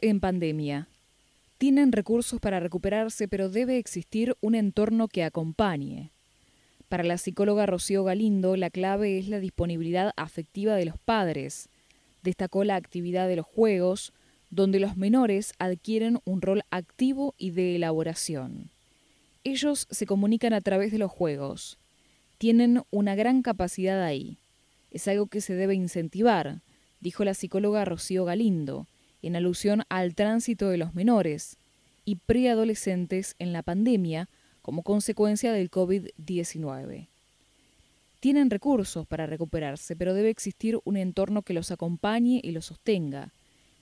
[0.00, 0.86] En pandemia.
[1.58, 6.12] Tienen recursos para recuperarse, pero debe existir un entorno que acompañe.
[6.88, 11.68] Para la psicóloga Rocío Galindo, la clave es la disponibilidad afectiva de los padres.
[12.22, 14.12] Destacó la actividad de los juegos,
[14.50, 18.70] donde los menores adquieren un rol activo y de elaboración.
[19.42, 21.76] Ellos se comunican a través de los juegos.
[22.38, 24.38] Tienen una gran capacidad ahí.
[24.92, 26.60] Es algo que se debe incentivar,
[27.00, 28.86] dijo la psicóloga Rocío Galindo,
[29.22, 31.56] en alusión al tránsito de los menores
[32.04, 34.28] y preadolescentes en la pandemia
[34.60, 37.08] como consecuencia del COVID-19.
[38.20, 43.32] Tienen recursos para recuperarse, pero debe existir un entorno que los acompañe y los sostenga.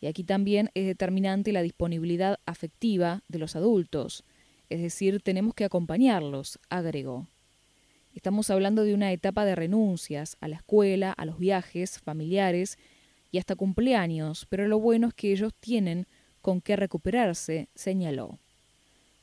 [0.00, 4.24] Y aquí también es determinante la disponibilidad afectiva de los adultos,
[4.70, 7.28] es decir, tenemos que acompañarlos, agregó.
[8.14, 12.78] Estamos hablando de una etapa de renuncias a la escuela, a los viajes familiares
[13.34, 16.06] y hasta cumpleaños, pero lo bueno es que ellos tienen
[16.40, 18.38] con qué recuperarse, señaló.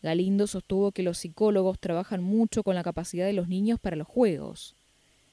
[0.04, 4.10] Galindo sostuvo que los psicólogos trabajan mucho con la capacidad de los niños para los
[4.10, 4.76] juegos.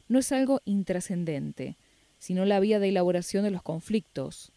[0.06, 1.76] No es algo intrascendente,
[2.20, 4.52] sino la vía de elaboración de los conflictos.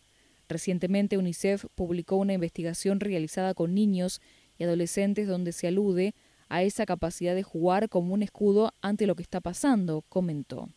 [0.48, 4.22] Recientemente UNICEF publicó una investigación realizada con niños
[4.60, 6.14] y adolescentes donde se alude
[6.48, 10.70] a esa capacidad de jugar como un escudo ante lo que está pasando, comentó.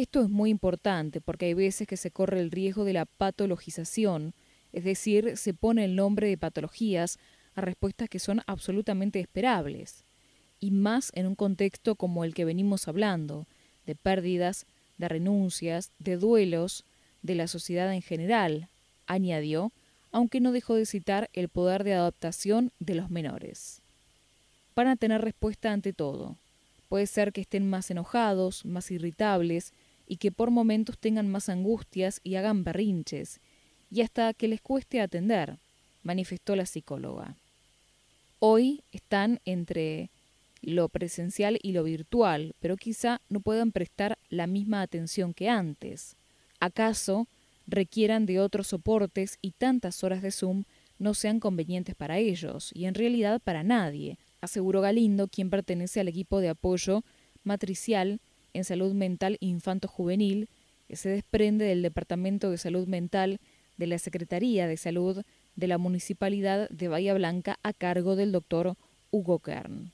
[0.00, 4.32] Esto es muy importante porque hay veces que se corre el riesgo de la patologización,
[4.72, 7.18] es decir, se pone el nombre de patologías
[7.54, 10.04] a respuestas que son absolutamente esperables,
[10.58, 13.46] y más en un contexto como el que venimos hablando,
[13.84, 14.64] de pérdidas,
[14.96, 16.84] de renuncias, de duelos,
[17.20, 18.68] de la sociedad en general,
[19.06, 19.70] añadió,
[20.12, 23.82] aunque no dejó de citar el poder de adaptación de los menores.
[24.74, 26.36] Van a tener respuesta ante todo.
[26.88, 29.74] Puede ser que estén más enojados, más irritables,
[30.10, 33.38] y que por momentos tengan más angustias y hagan berrinches,
[33.92, 35.60] y hasta que les cueste atender,
[36.02, 37.36] manifestó la psicóloga.
[38.40, 40.10] Hoy están entre
[40.62, 46.16] lo presencial y lo virtual, pero quizá no puedan prestar la misma atención que antes.
[46.58, 47.28] ¿Acaso
[47.68, 50.64] requieran de otros soportes y tantas horas de Zoom
[50.98, 56.08] no sean convenientes para ellos, y en realidad para nadie, aseguró Galindo, quien pertenece al
[56.08, 57.04] equipo de apoyo
[57.44, 58.20] matricial
[58.52, 60.48] en salud mental infanto-juvenil,
[60.88, 63.38] que se desprende del Departamento de Salud Mental
[63.76, 65.22] de la Secretaría de Salud
[65.56, 68.76] de la Municipalidad de Bahía Blanca a cargo del doctor
[69.10, 69.92] Hugo Kern.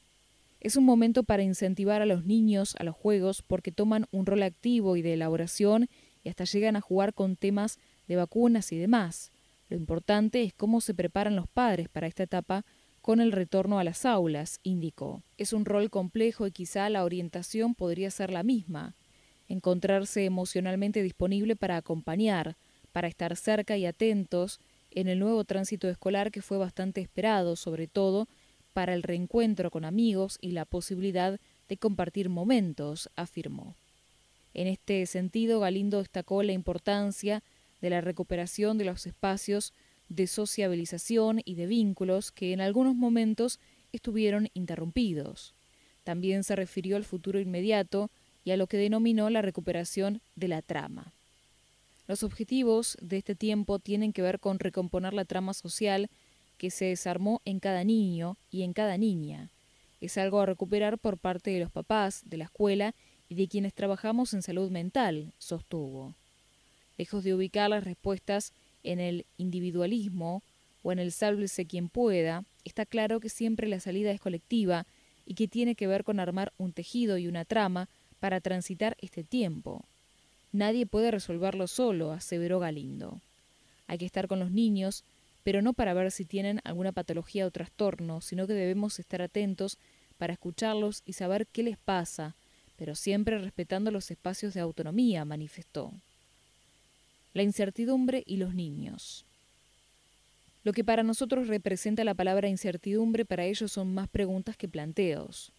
[0.61, 4.43] Es un momento para incentivar a los niños a los juegos porque toman un rol
[4.43, 5.88] activo y de elaboración
[6.25, 7.78] y hasta llegan a jugar con temas
[8.09, 9.31] de vacunas y demás.
[9.69, 12.65] Lo importante es cómo se preparan los padres para esta etapa
[13.06, 15.22] con el retorno a las aulas, indicó.
[15.39, 18.97] Es un rol complejo y quizá la orientación podría ser la misma.
[19.47, 22.56] Encontrarse emocionalmente disponible para acompañar,
[22.91, 24.59] para estar cerca y atentos
[24.91, 28.27] en el nuevo tránsito escolar que fue bastante esperado, sobre todo
[28.72, 31.38] para el reencuentro con amigos y la posibilidad
[31.69, 33.77] de compartir momentos, afirmó.
[34.53, 37.44] En este sentido, Galindo destacó la importancia
[37.81, 39.73] de la recuperación de los espacios
[40.09, 43.59] de sociabilización y de vínculos que en algunos momentos
[43.93, 45.55] estuvieron interrumpidos.
[46.05, 48.11] También se refirió al futuro inmediato
[48.44, 51.12] y a lo que denominó la recuperación de la trama.
[52.06, 56.09] Los objetivos de este tiempo tienen que ver con recomponer la trama social
[56.56, 59.50] que se desarmó en cada niño y en cada niña.
[60.00, 62.94] Es algo a recuperar por parte de los papás, de la escuela
[63.28, 66.15] y de quienes trabajamos en salud mental, sostuvo.
[66.97, 68.53] Lejos de ubicar las respuestas
[68.92, 70.42] en el individualismo
[70.82, 74.86] o en el sálvese quien pueda, está claro que siempre la salida es colectiva
[75.24, 77.88] y que tiene que ver con armar un tejido y una trama
[78.20, 79.84] para transitar este tiempo.
[80.52, 83.20] Nadie puede resolverlo solo, aseveró Galindo.
[83.88, 85.04] Hay que estar con los niños,
[85.42, 89.78] pero no para ver si tienen alguna patología o trastorno, sino que debemos estar atentos
[90.19, 92.36] para escucharlos y saber qué les pasa,
[92.76, 95.92] pero siempre respetando los espacios de autonomía, manifestó.
[97.37, 99.27] La incertidumbre y los niños.
[100.65, 105.53] Lo que para nosotros representa la palabra incertidumbre, para ellos son más preguntas que planteos.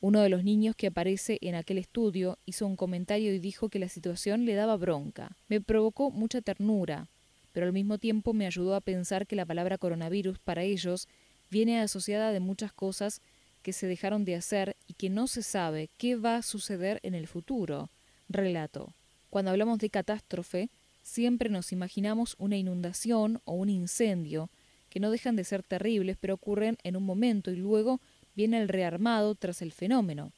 [0.00, 3.78] Uno de los niños que aparece en aquel estudio hizo un comentario y dijo que
[3.78, 5.36] la situación le daba bronca.
[5.48, 7.08] Me provocó mucha ternura,
[7.52, 11.08] pero al mismo tiempo me ayudó a pensar que la palabra coronavirus para ellos
[11.50, 13.20] viene asociada de muchas cosas
[13.62, 17.14] que se dejaron de hacer y que no se sabe qué va a suceder en
[17.14, 17.90] el futuro,
[18.30, 18.94] relató.
[19.28, 20.70] Cuando hablamos de catástrofe,
[21.06, 24.50] siempre nos imaginamos una inundación o un incendio,
[24.90, 28.00] que no dejan de ser terribles, pero ocurren en un momento y luego
[28.34, 30.32] viene el rearmado tras el fenómeno.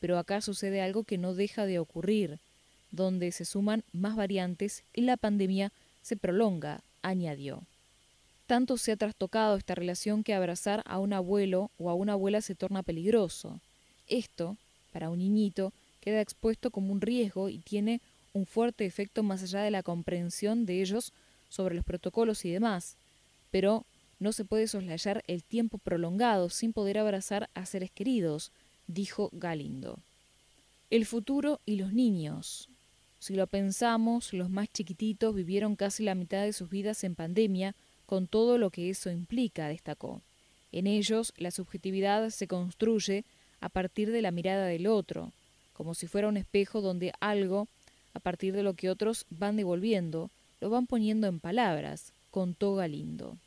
[0.00, 2.40] Pero acá sucede algo que no deja de ocurrir,
[2.90, 5.72] donde se suman más variantes y la pandemia
[6.02, 7.62] se prolonga, añadió.
[8.46, 12.40] Tanto se ha trastocado esta relación que abrazar a un abuelo o a una abuela
[12.40, 13.60] se torna peligroso.
[14.08, 14.56] Esto,
[14.92, 18.00] para un niñito, queda expuesto como un riesgo y tiene
[18.32, 21.12] un fuerte efecto más allá de la comprensión de ellos
[21.48, 22.96] sobre los protocolos y demás.
[23.50, 23.86] Pero
[24.18, 28.52] no se puede soslayar el tiempo prolongado sin poder abrazar a seres queridos,
[28.86, 30.00] dijo Galindo.
[30.90, 32.68] El futuro y los niños.
[33.18, 37.74] Si lo pensamos, los más chiquititos vivieron casi la mitad de sus vidas en pandemia,
[38.06, 40.22] con todo lo que eso implica, destacó.
[40.72, 43.24] En ellos la subjetividad se construye
[43.60, 45.32] a partir de la mirada del otro,
[45.72, 47.68] como si fuera un espejo donde algo,
[48.18, 50.30] a partir de lo que otros van devolviendo,
[50.60, 53.38] lo van poniendo en palabras, contó Galindo.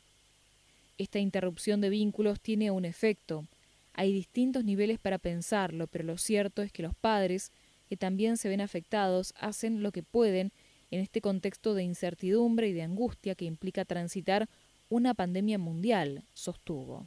[0.96, 3.44] Esta interrupción de vínculos tiene un efecto.
[3.92, 7.50] Hay distintos niveles para pensarlo, pero lo cierto es que los padres,
[7.90, 10.52] que también se ven afectados, hacen lo que pueden
[10.90, 14.48] en este contexto de incertidumbre y de angustia que implica transitar
[14.88, 17.06] una pandemia mundial, sostuvo.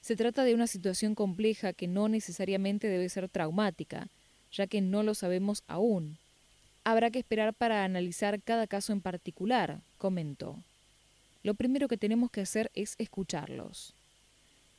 [0.00, 4.08] Se trata de una situación compleja que no necesariamente debe ser traumática,
[4.50, 6.18] ya que no lo sabemos aún.
[6.84, 10.56] Habrá que esperar para analizar cada caso en particular, comentó.
[11.42, 13.94] Lo primero que tenemos que hacer es escucharlos.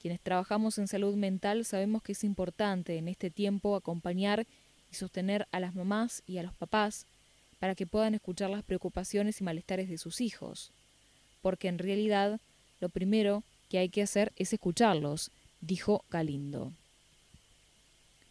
[0.01, 4.47] Quienes trabajamos en salud mental sabemos que es importante en este tiempo acompañar
[4.91, 7.05] y sostener a las mamás y a los papás
[7.59, 10.71] para que puedan escuchar las preocupaciones y malestares de sus hijos,
[11.43, 12.39] porque en realidad
[12.79, 15.29] lo primero que hay que hacer es escucharlos,
[15.61, 16.73] dijo Galindo.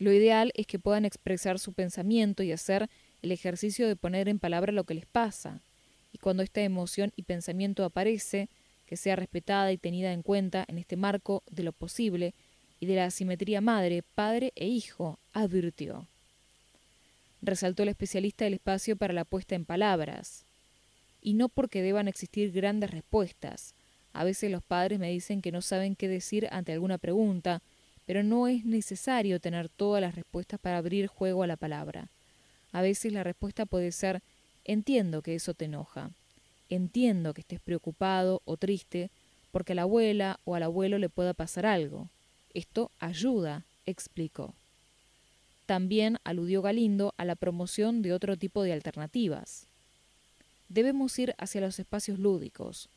[0.00, 2.90] Lo ideal es que puedan expresar su pensamiento y hacer
[3.22, 5.62] el ejercicio de poner en palabra lo que les pasa,
[6.12, 8.48] y cuando esta emoción y pensamiento aparece,
[8.86, 12.34] que sea respetada y tenida en cuenta en este marco de lo posible
[12.80, 16.08] y de la asimetría madre, padre e hijo, advirtió.
[17.40, 20.44] Resaltó el especialista el espacio para la puesta en palabras.
[21.22, 23.74] Y no porque deban existir grandes respuestas.
[24.12, 27.62] A veces los padres me dicen que no saben qué decir ante alguna pregunta,
[28.06, 32.08] pero no es necesario tener todas las respuestas para abrir juego a la palabra.
[32.72, 34.22] A veces la respuesta puede ser
[34.64, 36.10] Entiendo que eso te enoja.
[36.68, 39.10] Entiendo que estés preocupado o triste
[39.50, 42.08] porque a la abuela o al abuelo le pueda pasar algo.
[42.54, 44.54] Esto ayuda, explicó.
[45.66, 49.66] También aludió Galindo a la promoción de otro tipo de alternativas.
[50.68, 52.88] Debemos ir hacia los espacios lúdicos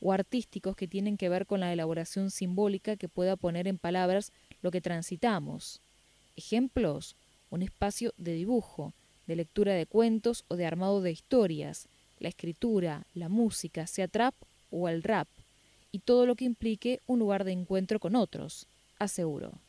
[0.00, 4.32] o artísticos que tienen que ver con la elaboración simbólica que pueda poner en palabras
[4.60, 5.80] lo que transitamos.
[6.36, 7.16] Ejemplos,
[7.48, 8.92] un espacio de dibujo,
[9.26, 11.88] de lectura de cuentos o de armado de historias,
[12.18, 14.34] la escritura, la música, sea trap
[14.70, 15.28] o el rap,
[15.92, 18.66] y todo lo que implique un lugar de encuentro con otros,
[18.98, 19.60] aseguró.